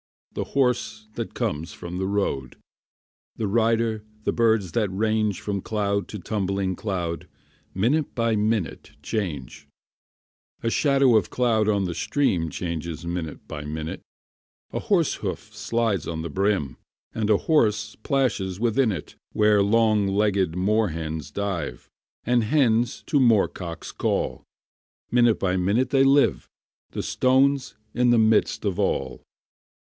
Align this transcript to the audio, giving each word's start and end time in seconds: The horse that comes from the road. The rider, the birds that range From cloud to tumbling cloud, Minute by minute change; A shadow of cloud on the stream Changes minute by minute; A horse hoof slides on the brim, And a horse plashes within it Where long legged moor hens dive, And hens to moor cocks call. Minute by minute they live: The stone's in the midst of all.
The 0.33 0.45
horse 0.57 1.09
that 1.13 1.35
comes 1.35 1.73
from 1.73 1.99
the 1.99 2.07
road. 2.07 2.55
The 3.35 3.45
rider, 3.47 4.03
the 4.23 4.31
birds 4.31 4.71
that 4.71 4.89
range 4.89 5.39
From 5.41 5.61
cloud 5.61 6.07
to 6.07 6.17
tumbling 6.17 6.75
cloud, 6.75 7.27
Minute 7.75 8.15
by 8.15 8.35
minute 8.35 8.93
change; 9.03 9.67
A 10.63 10.71
shadow 10.71 11.15
of 11.17 11.29
cloud 11.29 11.69
on 11.69 11.83
the 11.83 11.93
stream 11.93 12.49
Changes 12.49 13.05
minute 13.05 13.47
by 13.47 13.63
minute; 13.63 14.01
A 14.73 14.79
horse 14.79 15.17
hoof 15.21 15.55
slides 15.55 16.07
on 16.07 16.23
the 16.23 16.31
brim, 16.31 16.77
And 17.13 17.29
a 17.29 17.37
horse 17.37 17.95
plashes 17.97 18.59
within 18.59 18.91
it 18.91 19.13
Where 19.33 19.61
long 19.61 20.07
legged 20.07 20.55
moor 20.55 20.87
hens 20.87 21.29
dive, 21.29 21.87
And 22.23 22.45
hens 22.45 23.03
to 23.05 23.19
moor 23.19 23.47
cocks 23.47 23.91
call. 23.91 24.41
Minute 25.11 25.39
by 25.39 25.57
minute 25.57 25.91
they 25.91 26.03
live: 26.03 26.47
The 26.89 27.03
stone's 27.03 27.75
in 27.93 28.09
the 28.09 28.17
midst 28.17 28.65
of 28.65 28.79
all. 28.79 29.21